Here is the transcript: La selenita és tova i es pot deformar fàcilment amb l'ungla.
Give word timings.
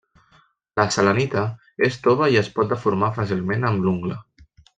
La 0.79 0.85
selenita 0.95 1.43
és 1.89 1.99
tova 2.07 2.31
i 2.37 2.41
es 2.41 2.49
pot 2.57 2.73
deformar 2.73 3.11
fàcilment 3.19 3.69
amb 3.71 3.87
l'ungla. 3.87 4.21